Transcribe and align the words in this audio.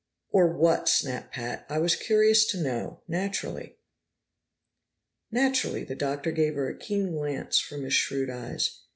"Or 0.31 0.47
what!" 0.57 0.89
snapped 0.89 1.31
Pat. 1.35 1.63
"I 1.69 1.77
was 1.77 1.95
curious 1.95 2.43
to 2.47 2.57
know, 2.57 3.01
naturally." 3.07 3.77
"Naturally." 5.29 5.83
The 5.83 5.93
Doctor 5.93 6.31
gave 6.31 6.55
her 6.55 6.67
a 6.67 6.75
keen 6.75 7.11
glance 7.11 7.59
from 7.59 7.83
his 7.83 7.93
shrewd 7.93 8.31
eyes. 8.31 8.79